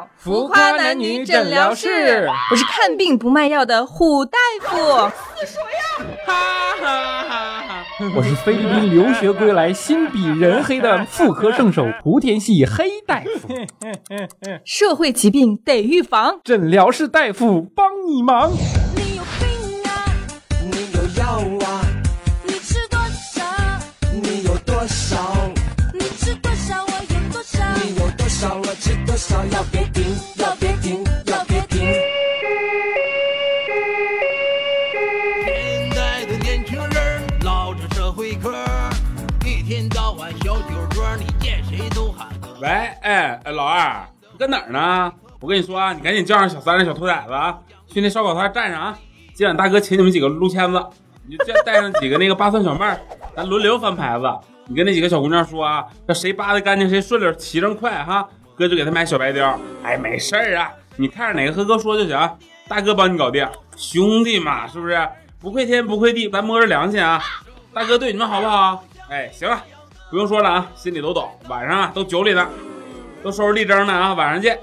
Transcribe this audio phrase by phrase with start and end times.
[0.00, 4.76] 到浮夸男女诊疗室，我是看病不卖药的虎大夫。
[6.26, 6.34] 哈
[6.80, 7.84] 哈哈哈！
[8.16, 13.48] 我是菲律宾留学归来、心比人黑的妇科圣手莆田系黑大夫。
[14.64, 18.50] 社会疾病得预防，诊疗室大夫帮你忙。
[18.96, 20.04] 你有病啊！
[20.70, 21.40] 你有药
[28.40, 28.54] 少？
[28.56, 29.44] 我吃多少？
[29.52, 30.02] 要别停，
[30.38, 31.92] 要别停，要别停。
[35.44, 38.50] 现在的年轻人唠着社会嗑，
[39.44, 42.48] 一天到晚小酒桌，你见谁都喊哥。
[42.62, 42.68] 喂，
[43.02, 45.12] 哎哎，老二，你搁哪儿呢？
[45.38, 48.98] 我跟你说啊，你赶紧叫上小三、小兔崽子啊，去那烧烤摊站上啊。
[49.34, 50.82] 今晚大哥请你们几个撸签子，
[51.28, 52.98] 你就叫带上几个那个八蒜小妹儿，
[53.36, 54.24] 咱轮流翻牌子。
[54.70, 59.58] 你跟那几个小姑娘说啊，这谁扒的干净谁顺溜，骑上快哈，哥就给他买小白貂。
[59.82, 63.44] 哎，没事儿啊，你看着哪个和哥说就行，大哥帮你搞定。
[63.76, 64.96] 兄弟嘛，是不是？
[65.40, 67.20] 不愧天不愧地，咱摸着良心啊。
[67.74, 68.84] 大哥对你们好不好？
[69.08, 69.60] 哎，行了，
[70.08, 71.28] 不用说了啊，心里都懂。
[71.48, 72.46] 晚上啊，都酒里呢，
[73.24, 74.56] 都收拾立正呢啊，晚上见。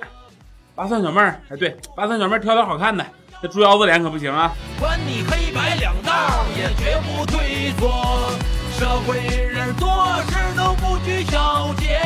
[0.73, 3.05] 八蒜小妹儿，哎对，八蒜小妹儿挑点好看的，
[3.41, 4.53] 这猪腰子脸可不行啊。
[4.79, 8.56] 管你黑白两道，也绝不退缩。
[8.77, 9.89] 社会人做
[10.29, 11.99] 事都不拘小节，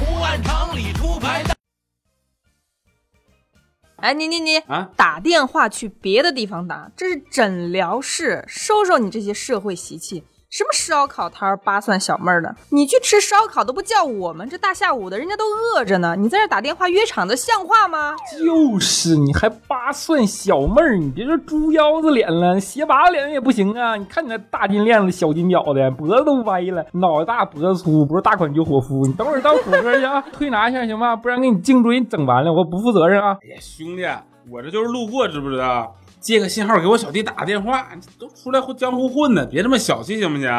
[0.00, 1.54] 不按常理出牌的。
[3.98, 10.24] 哎，你你你啊打电话去别的地方打，这是诊疗室，收收你这些社会习气。
[10.54, 18.14] 什么烧烤摊儿、八蒜小妹儿的，你去吃烧烤都不叫我们，这大下午的，人家都饿着呢，你在这打电话约场子，像话吗？
[18.38, 23.96] 就是，你还扒蒜小妹儿，你别说猪腰子脸了，斜拔脸也不行啊！
[23.96, 29.04] 你看你那大金链子、小金表的，脖子都歪了，脑袋大脖子粗，不是大款就伙夫。
[29.08, 31.16] 你等会儿到火车去啊， 推拿一下行吗？
[31.16, 33.36] 不然给你颈椎整完了，我不负责任啊！
[33.42, 34.04] 哎呀，兄弟，
[34.48, 35.92] 我这就是路过，知不知道？
[36.24, 37.86] 借个信号给我小弟打个电话，
[38.18, 40.50] 都出来混江湖混的，别这么小气行不行？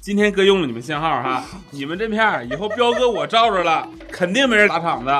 [0.00, 5.10] 今天哥用了你们信号哈，你们这片以后彪哥我罩着了，肯定没人打场子。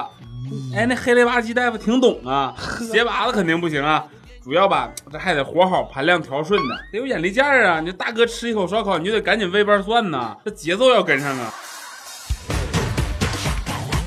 [0.77, 2.55] 哎，那黑了吧唧大夫挺懂啊，
[2.93, 4.07] 鞋拔子肯定不行啊。
[4.45, 7.81] 主要吧，这还得活好，盘量调顺的，得有眼力见儿啊！
[7.81, 11.53] 你大哥吃一口烧烤，你就得赶紧喂瓣蒜呐，这节奏要跟上啊！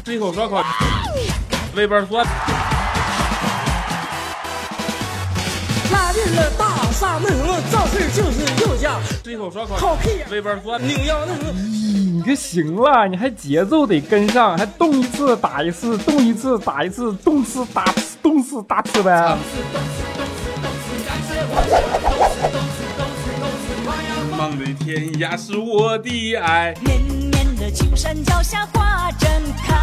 [0.06, 0.64] 吃一口烧烤，
[1.76, 2.26] 喂瓣蒜。
[6.14, 10.28] 进了大厦门河，造事就是右家，吃一口烧烤，靠屁呀！
[10.30, 10.80] 喂瓣蒜。
[10.88, 11.52] 扭腰那个。
[11.52, 19.36] 你这行了，你还节奏得跟上，还动一次打一次，动一次打一次，动次打次，动次打次呗。
[24.38, 26.76] 梦的天涯是我的爱。
[26.82, 29.28] 绵绵的青山脚下花正
[29.66, 29.76] 开，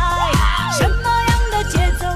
[0.78, 2.06] 什么样的节奏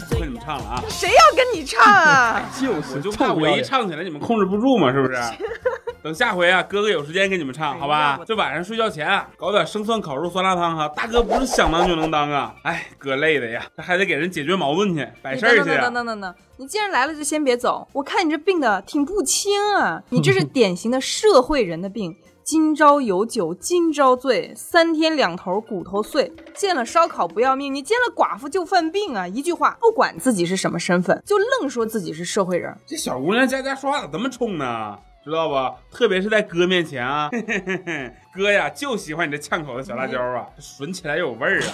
[0.00, 0.82] 不跟你们唱了啊！
[0.88, 2.42] 谁要跟你唱啊？
[2.60, 5.20] 就是，我就怕我一唱起来你们控制不住嘛，是不是？
[6.02, 8.18] 等下回啊，哥哥有时间给你们唱，好吧？
[8.26, 12.52] 这晚上睡觉前啊，搞点生蒜烤肉酸辣汤哈，大哥不是想当就能当啊！
[12.64, 22.16] 哎，哥累的呀，这还得给人解决矛盾去，摆事儿去等等等等等等，你既然来了就先别走，我看你这病的挺不轻啊，你这是 典型的社会人的病。
[22.44, 26.32] 今朝有酒今朝醉，三天两头骨头碎。
[26.54, 29.28] 见了烧烤不要命，你见了寡妇就犯病啊！
[29.28, 32.76] 一句话，不管自己是什么身份，就愣说自己是社会人。
[32.84, 34.98] 这小姑娘家家说话咋这么冲呢？
[35.24, 35.96] 知道不？
[35.96, 41.70] 特别是在哥面前啊，嘿嘿嘿嘿哥呀就喜欢你这呛口的小辣椒啊，吮起来有味儿啊。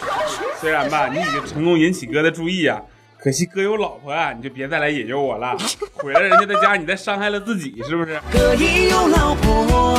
[0.61, 2.79] 虽然吧，你已经成功引起哥的注意啊，
[3.19, 5.57] 可惜哥有老婆啊，你就别再来引诱我了。
[5.95, 8.21] 毁了人家的家，你再伤害了自己，是不是？
[8.31, 9.99] 可以有老婆，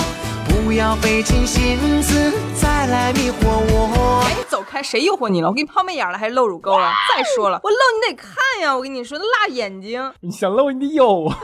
[0.69, 4.21] 不要费尽心思再来迷惑我。
[4.23, 5.47] 赶紧走开，谁诱惑你了？
[5.47, 6.91] 我给你抛媚眼了还是露乳沟了？
[7.15, 8.75] 再说了，我露你得看呀！
[8.75, 11.35] 我跟你说，那辣眼睛你想露你得有啊！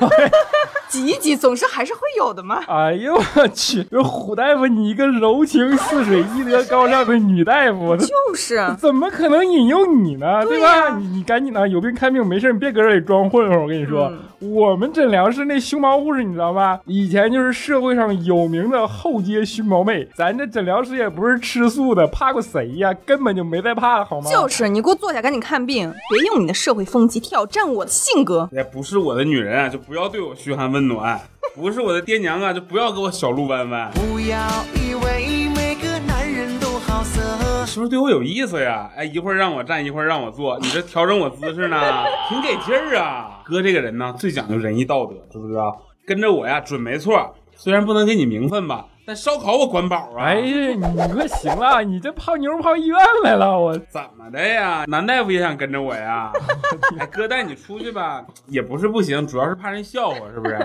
[0.87, 2.63] 挤一挤，总是还是会有的嘛。
[2.67, 10.45] 哎呦我去，这虎大夫，你一个柔情似水、医德高尚的女大夫， 就是，怎么可能引诱你呢？
[10.45, 10.95] 对吧？
[10.97, 13.61] 你你赶紧的，有病看病，没事你别搁这里装混混。
[13.61, 16.79] 我跟你说，我们诊疗室那熊猫护士你知道吧？
[16.85, 22.93] 以前就是社会上有名的后街熊猫妹，咱这诊疗室也不是吃素的，怕过谁呀？
[23.05, 24.29] 根本就没在怕好吗？
[24.29, 28.49] 就是，你给我坐下，赶紧看病，别用你的社会风气挑战我的性格。
[28.51, 31.17] 也，不是我的女人啊，就不要对我嘘寒问暖；
[31.55, 33.91] 不是我的爹娘啊，就不要给我小鹿弯弯。
[33.91, 34.37] 不要
[34.75, 37.21] 以为每个男人都好色。
[37.65, 38.89] 是不是对我有意思呀？
[38.95, 41.77] 哎，一会儿让我站，一会儿让我坐，你这调整我姿势呢，
[42.29, 43.41] 挺给劲儿啊。
[43.43, 45.81] 哥这个人呢，最讲究仁义道德，知不知道？
[46.05, 47.33] 跟着我呀，准没错。
[47.57, 50.23] 虽然不能给你名分吧，但烧烤我管饱啊。
[50.25, 50.75] 哎呀，
[51.07, 54.83] 你快行了， 你这泡妞泡医院来了，我怎么的呀？
[54.87, 56.31] 男大夫也想跟着我呀？
[56.99, 60.57] 哎，哥带你出去吧，也不是不行，主要是怕人笑话，是不是？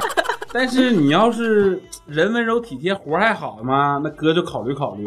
[0.52, 5.04] 但是你要是人温柔体贴，活还好嘛，那哥就考虑考虑。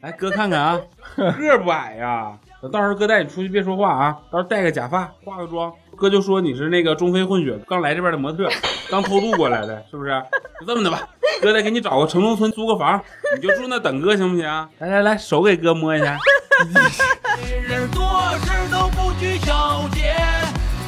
[0.00, 0.80] 来，哥看看啊，
[1.16, 2.36] 个儿不矮呀。
[2.60, 8.48] 等到时候哥带你出去，别说话啊，到时候戴个假发，化个妆，哥就说你是那个中非混血，刚来这边的模特，
[8.90, 10.10] 刚偷渡过来的，是不是？
[10.60, 11.00] 就这么的吧，
[11.40, 13.00] 哥再给你找个城中村租个房，
[13.36, 14.46] 你就住那等哥行不行？
[14.78, 16.18] 来来来，手给哥摸一下。
[17.68, 18.02] 人做
[18.42, 20.14] 事都不拘小节，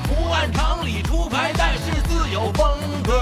[0.05, 2.69] 不按常理出牌，但是自有风
[3.05, 3.12] 格。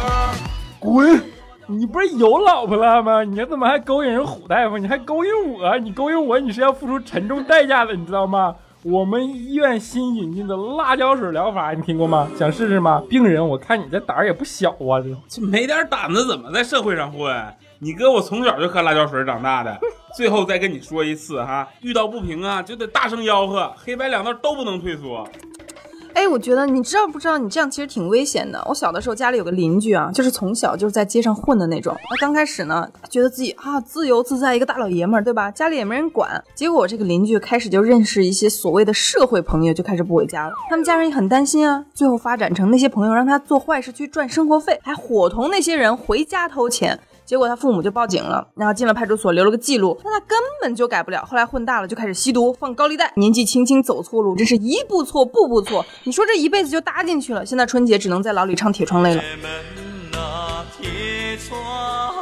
[0.79, 1.23] 滚！
[1.67, 3.25] 你不是有老婆了吗？
[3.25, 4.77] 你怎么还勾引人虎大夫？
[4.77, 5.79] 你还勾引我？
[5.79, 8.55] 你勾引我，你是要付出沉重代价的，你知道吗？
[8.85, 12.31] 我们医院新引进的辣椒水疗法，你听过吗？
[12.37, 13.03] 想试试吗？
[13.09, 15.01] 病人，我看你这胆儿也不小啊！
[15.01, 17.35] 这这没点胆子怎么在社会上混？
[17.79, 19.75] 你哥我从小就喝辣椒水长大的。
[20.15, 25.27] 最后再跟你说一次哈，遇到不平啊就得大声吆喝，黑白两道都不能退缩。
[26.15, 28.63] 哎，我觉得你知道不知道，你这样其实挺危险的。
[28.69, 31.93] 我小的时候家里有个邻居啊，就是从小就是在街上混的那种。
[32.09, 35.51] 他刚开始呢，觉得自己啊自由自在，一个大老爷们儿，对吧？
[35.51, 36.43] 家里也没人管。
[36.55, 40.55] 结果这个邻居开始就认识一些所谓的社会朋友，就开始不回家了。
[40.71, 41.85] 他们家人也很担心啊。
[41.93, 46.99] 最后发展成那些朋友让他做坏事去赚生活费，还伙同那些人回家偷钱。
[47.25, 51.25] 结果他父母就报警了，然后进了派出所留了个记录，但他根本就改不了。
[51.25, 55.85] 后来混大了就开始吸毒、放高利贷，年纪轻轻走错路，真是一步错步步错。
[56.05, 59.23] 你说这一辈子就搭进去了，现在春节只能在牢里唱《铁窗泪》了。
[59.23, 59.51] 铁门
[60.21, 62.15] 啊，铁窗，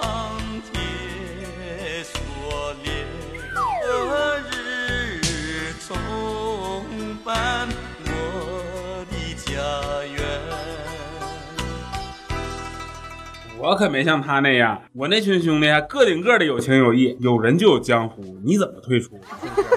[13.63, 19.11] 我可没像他那样，我那群兄弟啊，个顶个的有情有义，有人就有江湖，你怎么退出？
[19.41, 19.69] 是不是？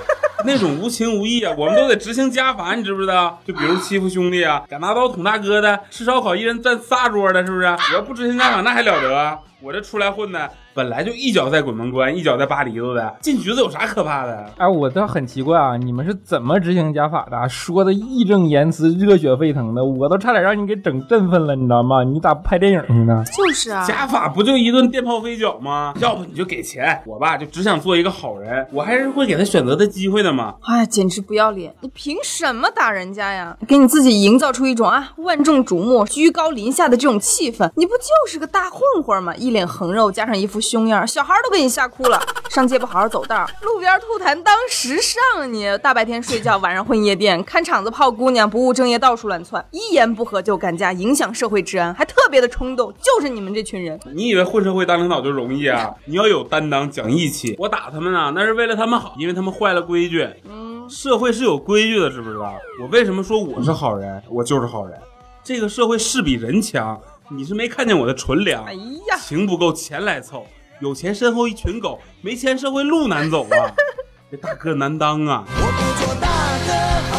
[0.43, 3.39] 那种无情无义啊，我们都得执行家法，你知不知道？
[3.45, 7.67] 就比如欺负兄弟啊，敢拿刀捅大哥的，吃烧烤一人占仨桌的，是不是？
[7.67, 9.39] 我要不执行家法，那还了得？
[9.61, 14.45] 我这出来混的，本来就一脚在鬼门关，一脚在巴黎子的，进局子有啥可怕的？
[14.57, 17.47] 哎，我倒很奇怪啊，你们是怎么执行家法的？
[17.47, 22.03] 说的义正言辞、热血沸腾的，我都差点让你给整振奋了，你知道吗？
[22.03, 23.23] 你咋不拍电影去呢？
[23.33, 25.93] 就是啊，家法不就一顿电炮飞脚吗？
[26.01, 30.55] 要不你就给钱，我吧就只想做一个好人，我还是会给他选择的机会的嘛。
[30.63, 31.73] 哎，简直不要脸！
[31.79, 33.57] 你凭什么打人家呀？
[33.65, 39.33] 给你自己营造出一种啊万众瞩目、居高临下的这种气氛，你不就是个大混混吗？
[39.37, 42.19] 一脸横肉，加上一副凶样，小孩都给你吓哭了。
[42.49, 45.65] 上街不好好走道，路边吐痰当时尚啊你！
[45.79, 53.99] 大白天睡觉，晚上混夜店，看场子泡姑娘，不务正业到处乱窜，一言不合就干架，影响社会治安，还特别的冲动，就是你们这群人。
[54.13, 55.93] 你以为混社会当领导就容易啊？
[56.05, 57.55] 你要有担当，讲义气。
[57.59, 60.25] 我打他们啊，那是为了他们好，因为他们坏了规矩。
[60.45, 62.53] 嗯，社会是有规矩的，知不知道？
[62.81, 64.23] 我为什么说我是好人？
[64.29, 64.97] 我就是好人。
[65.43, 68.63] 这个社会是比人强，你是没看见我的纯良。
[68.65, 70.45] 哎呀，情不够，钱来凑。
[70.81, 73.71] 有钱身后一群狗，没钱社会路难走啊！
[74.29, 75.43] 这大哥难当啊！
[75.47, 76.27] 我不做大
[76.67, 77.14] 哥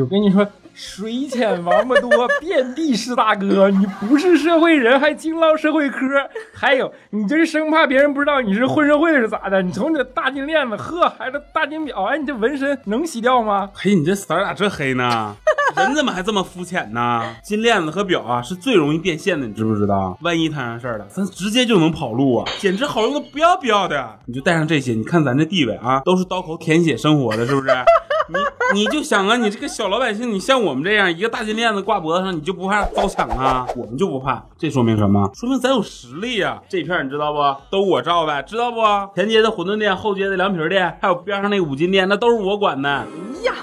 [0.00, 3.70] 我跟你说，水浅王八多，遍地是大哥。
[3.70, 5.98] 你不是社会人，还净唠社会嗑。
[6.54, 9.62] 还有，你这是生怕别人不知道你是混社会是咋的？
[9.62, 13.70] 你瞅你这大金链子，呵，还这大金表，哎，你这纹身能洗掉吗？
[13.74, 15.34] 嘿，你这色咋这黑呢？
[15.76, 17.22] 人怎么还这么肤浅呢？
[17.42, 20.16] 金链子和表啊是最容易变现的，你知不知道？
[20.22, 24.18] 万一摊上事儿了，咱直接就能跑路啊，简直好用的不要不要的。
[24.26, 27.68] 你就带上这些，你看咱这地位啊，都是刀口舔血生活的，是不是？
[28.28, 33.66] 你你就想啊，你这个小老百姓，你像我们这样一个大金链子挂脖子上，你就不怕遭抢啊？
[33.76, 35.30] 我们就不怕，这说明什么？
[35.34, 37.38] 说明咱有实力呀、这片你知道不？
[37.70, 38.80] 都我罩的，知道不？
[39.14, 43.06] 前街的馄饨店，后街的凉皮店，还有边上那五金店，那都是我管的。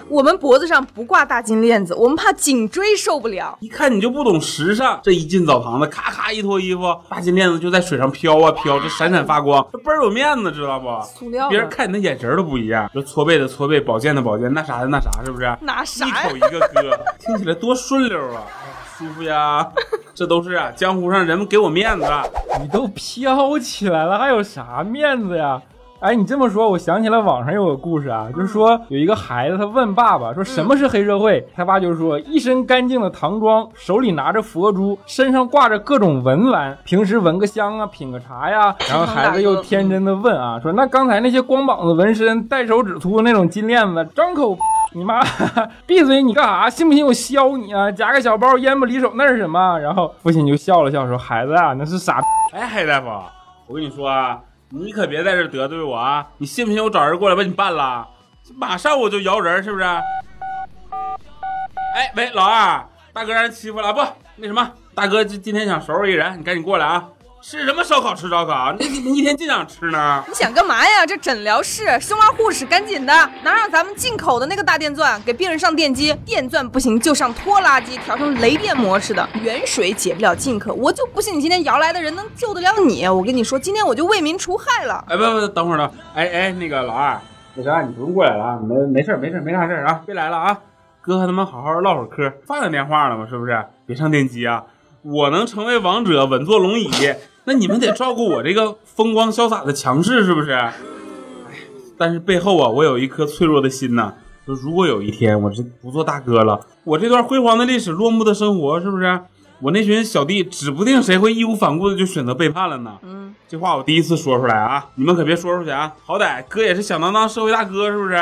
[0.03, 3.57] 呀，我们脖子上不挂大金链子，我们怕颈椎受不了。
[3.61, 4.99] 一看你就不懂时尚。
[5.03, 10.87] 这一进澡堂子，咔咔一脱衣服，大金链子就在水上飘啊飘，这闪闪发光，这倍儿有面子，知道不？
[11.05, 12.89] 塑料别人看你的眼神都不一样。
[12.93, 15.57] 这搓背的搓背，保健的保健，那啥的那啥，是不是？
[15.61, 18.43] 拿啥一口一个哥，听起来多顺溜啊！
[18.97, 19.67] 舒服呀，
[20.13, 22.05] 这都是啊，江湖上人们给我面子。
[22.61, 25.59] 你都飘起来了，还有啥面子呀？
[26.03, 38.75] 哎，你这么说，我想起来网上有个故事啊，就是说有一个孩子，他问爸爸说什么是黑社会，他爸就说一身干净的唐装，手里拿着佛珠，身上挂着各种文玩，平时闻个香啊，品个茶呀。
[38.89, 44.57] 然后孩子又天真的问啊，说那刚才那些光膀子纹身、戴手指粗那种金链子，张口
[44.91, 45.21] 你妈
[45.87, 46.21] 闭嘴！
[46.21, 46.69] 你干啥？
[46.69, 47.89] 信不信我削你啊？
[47.89, 49.79] 夹个小包，烟不离手，那是什么？
[49.79, 52.27] 然后父亲就笑了笑说：“孩子啊，那是傻逼。
[52.51, 53.07] 哎，黑大夫，
[53.67, 54.37] 我跟你说啊，
[54.75, 56.27] 你可别在这得罪我啊！
[56.39, 58.07] 你信不信我找人过来把你办了？
[58.55, 59.83] 马上我就摇人，是不是？
[59.83, 60.01] 哎，
[62.15, 64.01] 喂，老二，大哥让人欺负了，不，
[64.37, 67.07] 那什么，大哥今今天想收拾一人，你赶紧过来啊！
[67.45, 70.23] 吃什么烧烤吃烧烤， 你你一天净想吃呢？
[70.29, 71.05] 你想干嘛呀？
[71.05, 76.13] 这诊疗室，胸麻护士，赶紧的，拿上咱们进口的那个大电钻，给病人上电机。
[76.25, 79.27] 电钻不行就上拖拉机，调成雷电模式的。
[79.41, 83.05] 远水解不了近渴，我就不信你今天摇来的人能救得了你。
[83.09, 85.03] 我跟你说，今天我就为民除害了。
[85.09, 85.91] 哎，不不，等会儿呢。
[86.15, 87.19] 哎哎，那个老二，
[87.55, 90.57] 那啥，你不用过来了啊，没没事没事没啥事啊，别来了啊。
[91.01, 93.27] 哥和他们好好唠会儿嗑，放下电话了吗？
[93.29, 93.65] 是不是？
[93.85, 94.63] 别上电机啊！
[95.01, 96.89] 我能成为王者，稳坐龙椅，
[97.45, 100.51] 那你们得照顾我这个风光潇洒的强势，是不是？
[100.51, 100.73] 哎，
[101.97, 104.13] 但是背后啊，我有一颗脆弱的心呐。
[104.45, 109.19] 说如果有一天我这不做大哥了，我这段辉煌的历史、落幕的生活，是不是？
[109.61, 112.97] 我那群小弟指不定谁会义无反顾的就选择背叛了呢。
[113.03, 115.93] 嗯，这话我第一次说出来啊，你们可别说出去啊！
[116.03, 118.15] 好歹哥也是响当当社会大哥，是不是？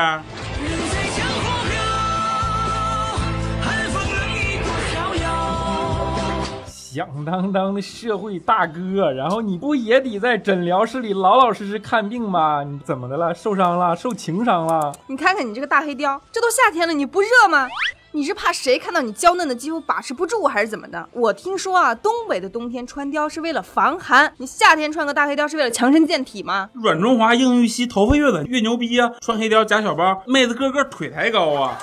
[6.93, 12.65] 响当当的社会大哥，然后你不也得在诊疗室里老老实实看病吗？
[12.65, 13.33] 你怎么的了？
[13.33, 13.95] 受伤了？
[13.95, 14.93] 受情伤了？
[15.07, 17.65] 你看看你这个大黑貂，这都夏天了，你不热吗？
[18.12, 21.07] 你是怕谁看到你娇嫩的肌肤把持不住，还是怎么的？
[21.13, 26.69] 我听说啊，东北的冬天穿貂是为了防寒，你夏天穿个大黑貂是为了强身健体吗？
[26.74, 29.10] 软中华，硬玉溪，头发越短越牛逼啊！
[29.21, 31.79] 穿黑貂夹小包，妹子个个腿抬高啊！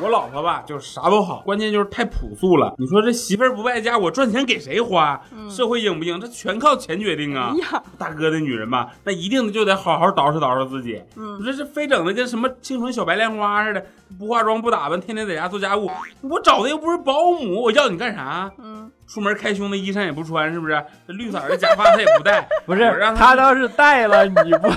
[0.00, 2.74] 我老婆吧，就是啥都好，关键就是太朴素了。
[2.78, 5.20] 你说这媳妇儿不败家，我赚钱给谁花？
[5.48, 6.20] 社会硬不硬？
[6.20, 7.54] 这全靠钱决定啊！
[7.98, 11.02] 大哥的女人吧，那一定就得好好捯饬捯饬自己。
[11.16, 13.84] 嗯你说这非整的跟什么清纯小白莲花似的，
[14.18, 15.90] 不化妆不打扮，天天在家做家务。
[16.22, 18.50] 我找的又不是保姆，我要你干啥？
[18.58, 20.80] 嗯，出门开胸的衣裳也不穿，是不是？
[21.08, 24.70] 这绿色的假发他也不戴， 不是他倒是戴了，你不，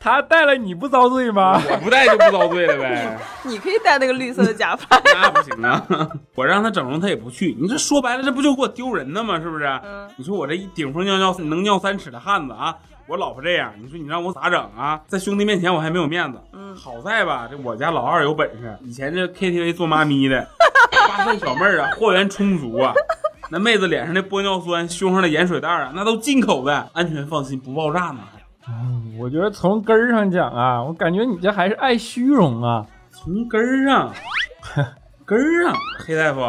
[0.00, 1.60] 他戴了你不遭罪吗？
[1.70, 3.18] 我不戴就不遭罪了呗。
[3.42, 4.98] 你可以戴那个绿色的假发。
[5.12, 5.86] 那不行啊！
[6.34, 7.54] 我让他整容，他也不去。
[7.60, 9.38] 你这说白了，这不就给我丢人呢吗？
[9.38, 9.66] 是不是？
[9.84, 12.74] 嗯你说我这一顶风尿尿能尿三尺的汉子啊，
[13.06, 14.98] 我老婆这样，你说你让我咋整啊？
[15.06, 16.38] 在兄弟面前我还没有面子。
[16.54, 20.46] 嗯好在吧，这我家老二有本事，以前这 KTV 做妈咪的，
[21.08, 22.94] 八岁小妹儿啊，货源充足啊。
[23.52, 28.20] 那妹子脸上的玻尿酸，胸上的盐水袋啊，那都进口的，安全放心，不爆炸呢。
[29.18, 32.86] 我觉得从根儿上讲啊，我感觉你这还是爱虚荣啊。
[33.10, 34.14] 从根儿上，
[35.26, 36.40] 根儿上，黑大夫，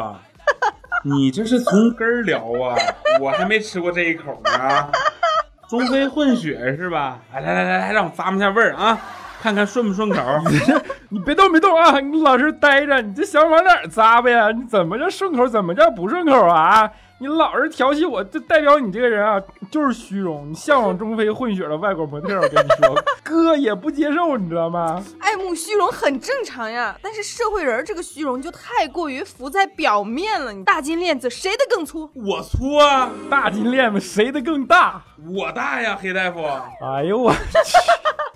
[1.04, 2.78] 你这是从根儿聊啊？
[3.20, 4.90] 我还没吃过这一口呢。
[5.68, 7.20] 中非混血是吧？
[7.34, 9.00] 来来来来来，让我咂摸一下味儿啊，
[9.42, 10.22] 看看顺不顺口。
[11.10, 12.00] 你别动别动啊！
[12.00, 14.52] 你老实待着，你这想往哪儿咂巴呀？
[14.52, 16.90] 你怎么叫顺口，怎么叫不顺口啊？
[17.18, 20.50] 你老是调戏我，这代表你这个人啊，就是虚荣。
[20.50, 25.04] 你向往中非混血的外国模特，我跟你说， 哥也不接受，你知道吗？
[25.20, 30.54] 爱慕虚荣很正常呀，但是社会人这个虚荣就太过于浮在表面了。
[30.54, 32.10] 你大金链子谁的更粗？
[32.16, 35.02] 我粗啊，大金链子谁的更大？
[35.30, 36.44] 我大呀，黑大夫。
[36.84, 37.38] 哎呦我去！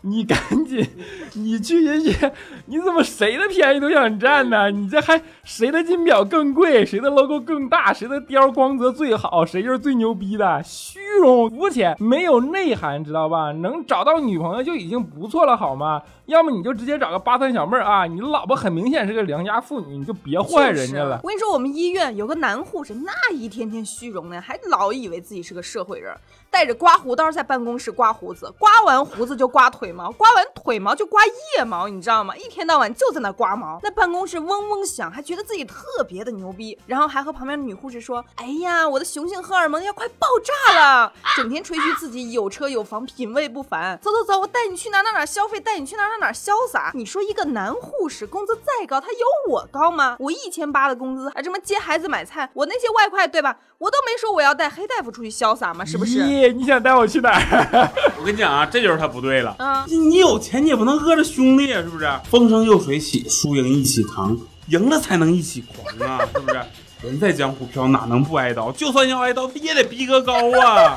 [0.08, 0.88] 你赶紧，
[1.34, 2.32] 你去去去！
[2.68, 4.70] 你怎么谁的便宜都想占呢？
[4.70, 10.62] 你这还谁的金表更贵，谁的 logo 更大，谁的貂光泽最好，谁就是最牛逼的？
[10.64, 13.52] 虚荣、肤浅，没有内涵，知道吧？
[13.52, 16.04] 能找到女朋友就已经不错了，好吗？
[16.28, 18.06] 要么你就直接找个八三小妹儿啊！
[18.06, 21.20] 你老婆很明显是个良家妇女，你就别祸害人家了。
[21.24, 32.36] 我跟你说，我们医院有个男护士，那一天天虚荣呢，还老以为自己是个社会人儿，带着刮胡刀在办公室刮胡子，刮完胡子就刮腿毛，刮完腿毛就刮腋毛，你知道吗？
[32.36, 44.00] 一天到晚就在那刮毛，那办公室嗡嗡响，还觉得自己特别的牛逼，然后还和旁边的女护士说：“哎呀，我的雄性荷尔蒙要快爆炸了！”整天吹嘘自己有车有房，品味不凡。
[44.02, 46.92] 走走走，我带你去哪哪哪消费，带你去哪哪哪潇洒。
[46.94, 50.16] 你说一个男护士工资再高，他有我高吗？
[50.20, 53.58] 我一千八的工资，还这么接孩子买菜，我那些外快对吧？
[53.78, 55.84] 我都没说我要带黑大夫出去潇洒吗？
[55.86, 56.24] 是不是？
[56.24, 57.92] 咦，你想带我去哪儿？
[58.20, 59.56] 我跟你讲啊，这就是他不对了。
[59.60, 62.10] 啊你你有钱你也不能饿着兄弟啊，是不是？
[62.30, 66.62] 风生又水起，输赢一起扛，赢了才能一起狂啊， 是不是？
[67.02, 68.72] 人在江湖飘，哪能不挨刀？
[68.72, 70.96] 就算要挨刀，他也得逼格高啊。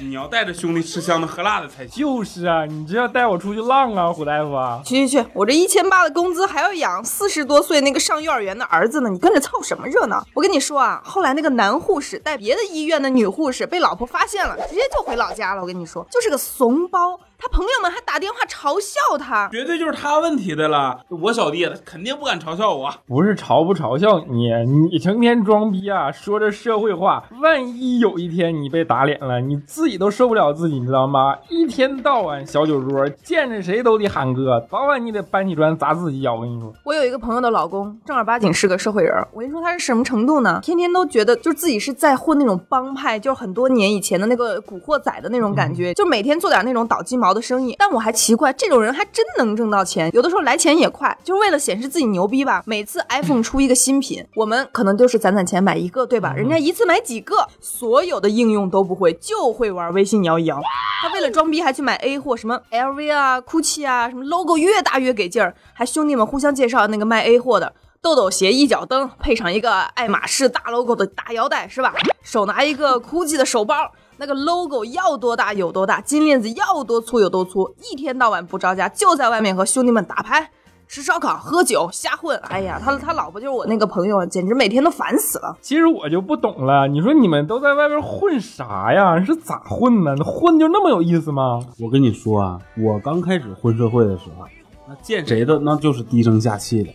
[0.00, 2.02] 你，要带着兄弟吃香的喝辣的才行。
[2.02, 4.80] 就是啊，你这要带我出去浪啊，胡大夫啊！
[4.84, 10.24] 去去去，我这一千八的工资还要养四十多岁那个上幼儿园的儿子呢，你跟着凑什么热闹？
[10.34, 15.60] 我跟你说啊，后来那个男护士带别的医院的女护士被老婆发现了，直接就回老家了。
[15.62, 19.48] 我跟你说，就是个怂包，他朋友们还打电话嘲笑他。
[19.50, 21.00] 绝对就是他问题的了。
[21.08, 22.92] 我小弟他肯定不敢嘲笑我。
[23.06, 24.50] 不是嘲不嘲笑你，
[24.90, 31.36] 你成天装逼啊，说着社会话，万一有一天你被打脸了，你自己都受不了自己，你知道吗？
[31.48, 36.34] 一天到晚小酒桌，见着谁都得喊哥，早晚你得搬起砖砸自己脚。
[36.34, 39.14] 我跟你说，我有一个朋友的老公，正儿八经是个社会人。
[39.32, 40.60] 我跟你说他是什么程度呢？
[40.62, 47.74] 天天都觉得就是自己是在混那种帮派，就是很多年以前的那个古惑仔的那种感觉，就每天做点那种倒鸡毛的生意。
[47.78, 52.62] 但我还奇怪，这种人还真能挣到钱，有的时候来钱也快，就是为了显示自己牛逼吧。
[52.66, 56.32] 每次 iPhone 出一个新品，我们可能就是攒攒钱买一个，对吧？
[56.34, 60.60] 人家一次买几个，所有的应用都不会，就会玩微信摇一摇。
[61.02, 67.72] 他为了装逼还去买 A 货，什么 LV 啊、GUCCI 啊，什么 logo 越大越给劲儿，还兄弟们互相介绍那个卖 A 货的。
[68.02, 71.94] 豆豆鞋一脚蹬，配上一个爱马仕大 logo 的大腰带，是吧？
[72.22, 80.50] 手拿一个 GUCCI 的手包，那个 logo 要多大有多大，金链子要多粗有多粗，一天到晚不着家，就在外面和兄弟们打牌、
[80.86, 82.36] 吃烧烤、喝酒、瞎混。
[82.40, 85.56] 哎呀，他他老婆就是我那个朋友，简直每天都烦死了。
[85.62, 89.24] 其实我就不懂了，你说你们都在外边混啥呀？
[89.24, 90.14] 是咋混呢？
[90.22, 91.58] 混就那么有意思吗？
[91.78, 94.44] 我跟你说啊，我刚开始混社会的时候，
[94.86, 96.90] 那见谁的那就是低声下气的，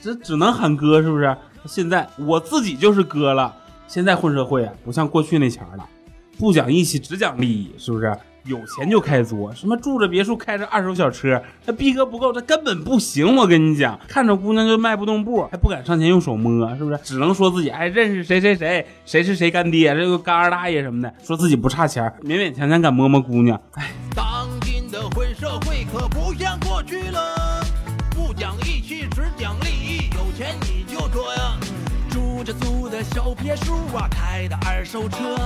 [0.00, 1.36] 这只能喊哥，是不是？
[1.66, 3.52] 现在我自己就是哥了。
[3.88, 5.84] 现在混社会啊，不像过去那前儿了，
[6.38, 8.16] 不讲义气，只讲利益，是不是？
[8.44, 13.36] 有钱就开作，什么住着别墅，开着二手小车，那逼格不够，这根本不行。
[13.36, 16.98] 我跟你讲，看着姑娘就迈不动步，还不敢上前用手摸，是不是？
[17.04, 23.60] 只能说自己哎认识谁谁谁，谁是谁干爹，这个干二大爷什么的，说自己不差钱，勉勉强强敢摸摸姑娘。
[23.72, 27.60] 哎，当今的混社会可不像过去了，
[28.12, 31.58] 不讲义气，只讲利益，有钱你就这样。
[32.08, 35.36] 住着租的小别墅啊，开的二手车，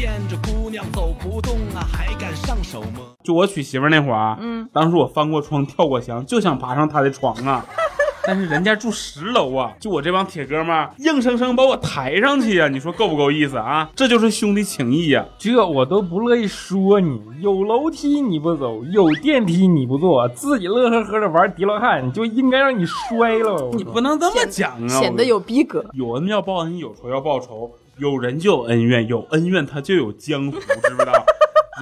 [0.00, 3.12] 见着姑娘走不动啊，还敢上手吗。
[3.22, 7.66] 就我娶媳妇儿那会儿啊，嗯，当时我翻过窗跳过墙，就想爬上她的床啊。
[8.24, 13.90] 但是人家住十楼啊，就我这帮铁哥们儿硬生生把我抬上去呀、你说够不够意思啊？
[13.94, 23.68] 这就是兄弟情谊呀、这我都不乐意说你，有楼梯你不走，有电梯你不坐，自己乐呵呵的玩迪罗汉，就应该让你摔了。
[23.74, 24.88] 你不能这么讲啊！
[24.88, 25.84] 显得有逼格。
[25.92, 31.12] 有恩要报恩，有仇要报仇，有人就有恩怨，有恩怨他就有江湖，知不知道？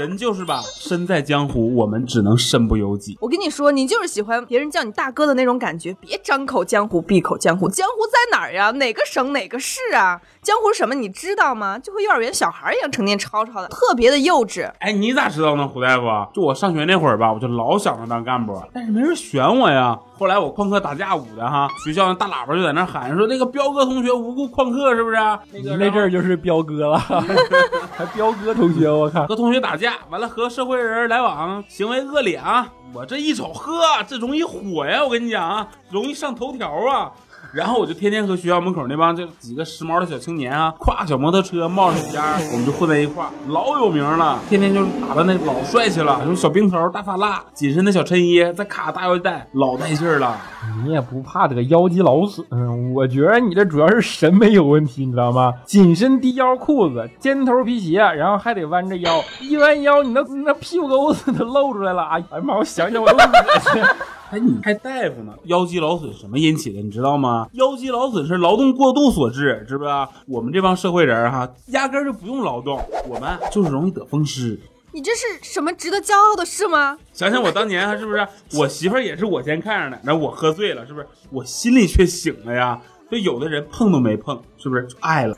[0.00, 3.16] 人就是吧，身在江湖，我们只能身不由己。
[3.20, 8.72] 我跟你说，你就是喜欢别人叫你大哥的那种感觉，别张口江湖闭口江湖，江湖在哪儿呀？
[8.72, 10.20] 哪个省哪个市啊？
[10.42, 11.78] 江湖什么你知道吗？
[11.78, 14.68] 就和幼儿园小孩一样，成天吵吵的，特别的幼稚。
[14.81, 16.04] 哎，你咋知道呢，胡大夫？
[16.35, 19.96] 就我上学那会儿吧，我就老想着当干部，但是没人选我呀。
[20.18, 25.16] 后来我旷课打架舞的哈，学校那大喇叭就在那喊说那个彪哥同学无故旷课，是不是？
[25.52, 26.98] 那个那阵儿就是彪哥了，
[27.96, 29.26] 还彪哥同学，我靠！
[29.26, 32.66] 和同学打架，完了和社会人来往，行为恶劣啊！
[32.92, 35.04] 我这一瞅，呵，这容易火呀！
[35.04, 37.12] 我跟你讲啊，容易上头条啊。
[37.52, 44.38] 然后我就天天和学校门口那帮这几个时髦的小青年啊，挎小摩托车冒着烟，我们就混在一块儿，老有名了。
[44.48, 50.37] 天天就打扮的老帅气了，什么小平头、大发蜡、紧身的小衬衣，再卡大腰带，老带劲儿了。
[50.84, 52.44] 你也不怕得腰肌劳损？
[52.50, 55.52] 嗯我觉得你这主要是审美有问题，你知道吗？
[55.64, 62.02] 紧身低腰裤子，尖头皮鞋，然后还得弯着腰，一弯腰，你那那屁股沟子都露出来了。
[62.04, 63.82] 哎呀妈，我想想我都恶心。
[64.30, 65.34] 哎，你还大夫呢？
[65.44, 66.82] 腰肌劳损什么引起的？
[66.82, 67.48] 你知道吗？
[67.52, 70.10] 腰肌劳损是劳动过度所致，知不知道？
[70.26, 74.60] 我们这帮社会人儿哈，压根儿就不用劳动，我们就是容易得风湿。
[74.92, 76.98] 你这是什么值得骄傲的事吗？
[77.12, 78.26] 想想我当年还是不是？
[78.54, 81.06] 我媳妇儿也是我先看上的，然后我喝醉了，是不是？
[81.30, 82.80] 我心里却醒了呀。
[83.10, 85.34] 就有的人碰都没碰，是不是就爱了？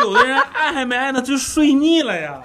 [0.00, 2.40] 有的人爱还没爱呢，就睡腻了呀。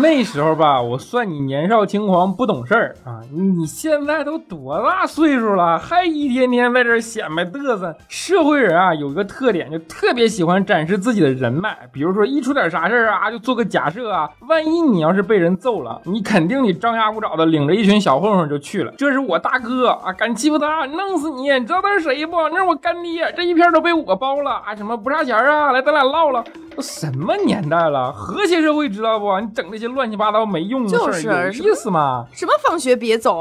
[0.00, 3.20] 那时候吧，我算你年少轻狂不懂事儿啊！
[3.32, 7.96] 你现在都多大岁数了，还一天天在这显摆嘚瑟。
[8.08, 11.76] 社会人啊，有一个特点，就特别喜欢展示自己的人脉。
[11.92, 18.92] 比如说一出点啥事儿啊，就做个假设啊，万一你要是被人揍了，你肯定得张牙舞爪的领着一群小混混就去了。
[18.98, 21.50] 这是我大哥啊，敢欺负他，弄死你！
[21.52, 22.36] 你知道他是谁不？
[22.50, 24.74] 那是我干爹，这一片都被我包了啊！
[24.74, 25.72] 什么不差钱啊？
[25.72, 26.44] 来，咱俩唠唠。
[26.88, 28.12] 都什么年代了？
[28.12, 29.38] 和谐社会知道不？
[29.40, 31.26] 你整那些乱七八糟没用的事儿，就是
[31.62, 32.26] 有意思吗？
[32.32, 33.36] 什么放学别走，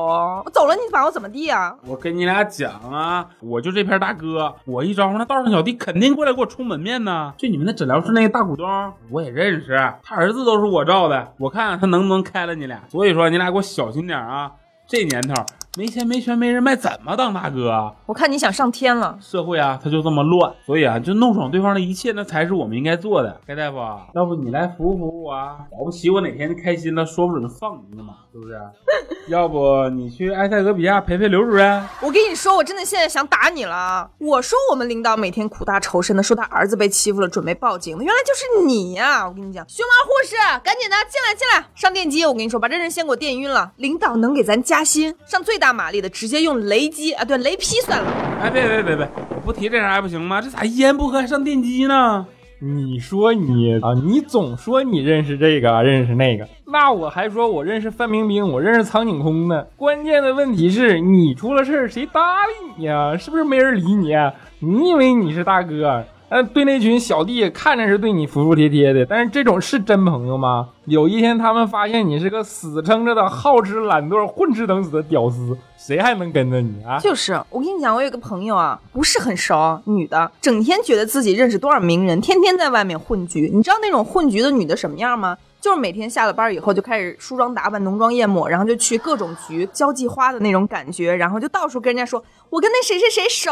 [0.45, 1.75] 我走了你把我怎么地啊？
[1.85, 7.33] 我跟你俩讲啊，我就这片大哥，我一招呼那道上小弟肯定过来给我充门面呢。
[7.37, 8.67] 就你们那诊疗室那个大股东，
[9.09, 12.81] 我也认识，他儿子都是我罩的，我看看他能不能开了你俩。
[12.89, 14.51] 所以说你俩给我小心点啊，
[14.87, 15.33] 这年头
[15.77, 17.93] 没钱没权没人脉，怎么当大哥啊？
[18.07, 19.15] 我看你想上天了。
[19.21, 23.39] 社会啊，它就这么乱，所以啊，就弄爽对方的一切，那才是我们应该做的。
[23.45, 25.57] 该大夫啊，要不你来服务服务我啊？
[25.71, 28.59] 保不齐我哪天开心了，说不准就放你呢嘛，是不是？
[29.29, 31.85] 要不你去埃塞俄比亚陪陪刘主任？
[32.01, 34.09] 我跟你说，我真的现在想打你了。
[34.17, 42.25] 我说我们领导每天苦大仇深的说他儿子被欺负了，准备报警的，原来就是你呀、我跟你讲，熊猫护士，赶紧的进来进来，上电机。
[42.25, 43.71] 我跟你说，把这人先给我电晕了。
[43.75, 48.07] 领导能给咱加薪，上最大马力的，直接用雷击啊，对，雷劈算了。
[48.41, 50.41] 哎，别别别别，我不提这茬还不行吗？
[50.41, 52.25] 这咋一言不合还上电击呢？
[52.59, 59.65] 你说你啊，你总说你认识这个，认识那个，那我还说我认识范冰冰，我认识苍井空呢。
[59.75, 63.15] 关键的问题是你出了事儿，谁搭理你呀？
[63.15, 64.33] 是不是没人理你啊？
[64.59, 66.03] 你以为你是大哥？
[66.29, 70.67] 呃，对那群小弟看着是对你服服帖帖的，但是这种是真朋友吗？
[70.85, 76.99] 有一天他们发现你是个死撑着的好吃懒惰、混吃等死的屌丝，谁还能跟着你啊？
[76.99, 83.49] 就是，我跟你讲，我有个朋友啊，不是很熟，女的，整天觉得自己认识多少名人，天天在外面混局。
[83.53, 85.37] 你知道那种混局的女的什么样吗？
[85.59, 93.49] 就是每天下了班以后就开始梳妆打扮、浓妆艳抹，然后就去各种局交际花的那种感觉，然后就到处跟人家说：“我跟那谁谁谁熟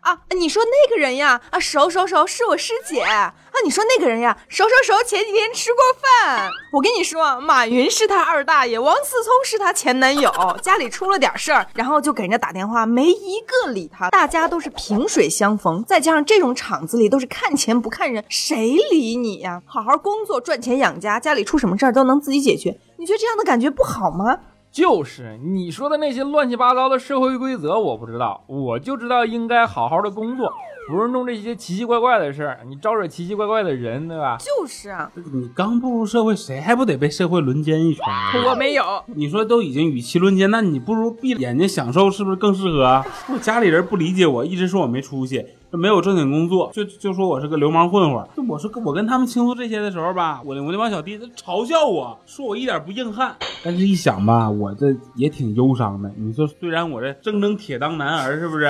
[0.00, 0.18] 啊！
[0.36, 3.34] 你说那个人呀啊熟熟熟是我师姐啊！
[3.64, 6.48] 你说那个人呀熟熟熟前几天吃过饭。
[6.72, 10.30] 我跟你说，马云是他二大爷，王思聪是他前男友，
[10.62, 19.60] 家里出了点事儿，然后就给人家打电话，没一个理他，大家都是萍水相逢，再加上这种场子里都是看钱不看人，谁理你呀？
[19.66, 24.38] 好好工作赚钱养家，家里出什么事儿都能自己解决，你觉得这样的感觉不好吗？
[24.70, 30.52] 就是你说的那些乱七八糟的社会规则，我不知道，我就知道应该好好的工作，
[30.90, 34.36] 不是弄这些奇奇怪怪的事儿，你招惹奇奇怪怪的人，对吧？
[34.38, 38.48] 就是啊，你刚步入社会，谁还不得被社会轮奸一圈儿？
[38.50, 38.84] 我没有。
[39.06, 43.04] 你说都已经与其轮奸，那你不如闭眼睛享受，是不是更适合啊？
[43.32, 48.26] 我家里人不理解我，一直说我没出息，这没有正经工作，就就说我是个流氓混混。
[48.34, 53.36] 就我是跟我跟他们倾诉这些的时候吧，我我那帮小弟他嘲笑我说我一点不硬汉。
[53.62, 56.10] 但是一想吧，我这也挺忧伤的。
[56.16, 58.66] 你说虽然我这铮铮铁当男儿，是不是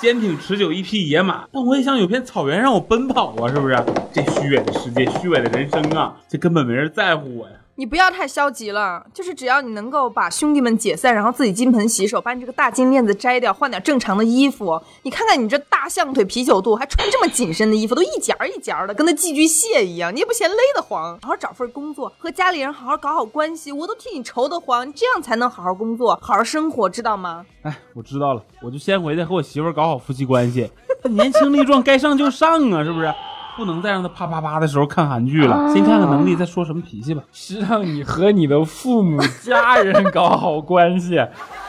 [0.00, 3.76] 坚挺持久一匹野马，但我也想有片草原让我奔跑啊，是不是？
[4.12, 7.54] 这虚伪的世界，虚伪的人生啊，这根本没人在乎我呀。
[7.74, 14.78] 你不要太消极了，就是只要你能够把兄弟们解散，然后自己金盆洗手，把你这个大金链子摘掉，换点正常的衣服。
[15.04, 21.18] 你看看你这大象腿啤酒肚，还穿这么紧身的衣服，都一节儿一节儿的，跟那寄居蟹一样，你也不嫌勒得慌？
[21.22, 24.86] 好好找份工作，和家里人好好搞好关系，我都替你愁得慌。
[24.86, 27.46] 你这样才能好好工作，好好生活，知道吗？
[27.62, 30.70] 哎，我知道了，我就先回去和我媳妇儿搞好夫妻关系。
[31.08, 33.12] 年轻力壮，该上就上啊，是不是？
[33.56, 37.22] 不能再让他啪啪啪的时候看韩剧了，先看看能力，再说什么脾气吧。
[37.32, 41.20] 是让你和你的父母、家人搞好关系。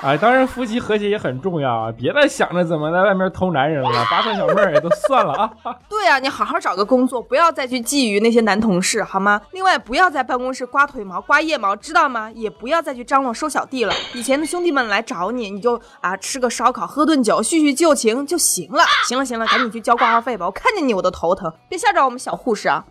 [0.04, 1.92] 哎，当然夫妻和谐也很重要啊！
[1.98, 5.50] 别再想着怎么在外面偷男人了，八蒜小妹儿也都算了啊。
[5.90, 9.40] 对啊、你好好找个工作，不要再去觊觎那些男同事，好吗？
[9.52, 12.30] 另外，不要在办公室刮腿毛、刮腋毛，知道吗？
[12.34, 13.94] 也不要再去张罗收小弟了。
[14.14, 18.84] 以前的兄弟们来找你，你就啊吃个烧烤、喝顿酒、叙叙旧情就行了。
[19.08, 20.46] 行了行了，赶紧去交挂号费吧！
[20.46, 22.84] 我看见你我都头疼，别吓着我们小护士啊！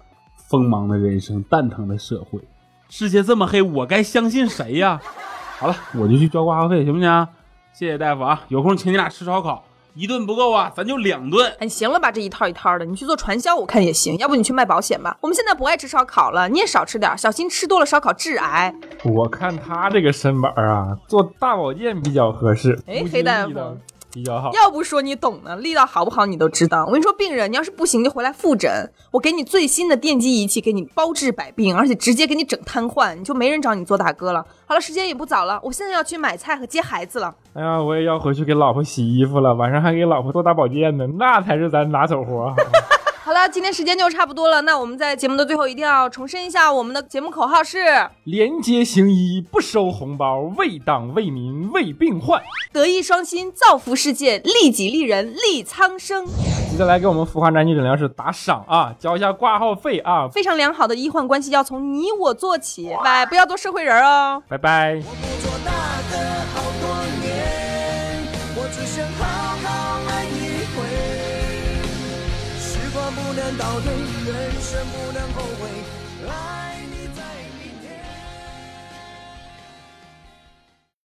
[0.48, 2.40] 锋芒的人生，蛋疼的社会，
[2.88, 4.98] 世界这么黑，我该相信谁呀？
[5.62, 7.28] 好了，我就去交挂号费，行不行？
[7.72, 9.62] 谢谢大夫啊，有空请你俩吃烧烤，
[9.94, 11.54] 一顿不够啊，咱就两顿。
[11.60, 15.16] 哎，行了吧，这一套一套的，你去做传销我看也行，要不你去卖保险吧。
[15.20, 18.74] 我们现在不爱吃烧烤了，你也少吃点，小心吃多了烧烤致癌。
[19.04, 22.76] 我看他这个身板啊，做大保健比较合适。
[22.88, 23.78] 哎黑大夫
[24.12, 24.52] 比较好。
[24.52, 26.84] 要不说你懂呢，力道好不好你都知道。
[26.86, 34.44] 我跟你说，病人你要是不行就回来复诊，我给你最新的电击仪器，给你包治百病，而且直接给你整瘫痪，你就没人找你做大哥了。
[34.66, 37.34] 好了，时间也不早了，我现在要去买菜和接孩子了。
[37.54, 42.54] 哎呀，我也要回去给老婆洗衣服了，晚上还给老婆做大保健呢，那才是咱拿手活。
[43.32, 47.78] 好了，今天时间就差不多了，那我们在节目的最后一定要重申一下我们的节目口号是：
[48.24, 52.42] 廉洁行医，不收红包，为党为民为病患。
[52.74, 56.26] 德艺双馨，造福世界，利己利人，利苍生。
[56.70, 64.42] 记得来给我们孵化男女诊疗室打赏啊，交一下挂号费啊，非常良好的医患关系要从你我做起，拜，不要做社会人哦。
[64.46, 65.00] 拜拜。
[73.58, 75.68] 倒退，人生不能后悔，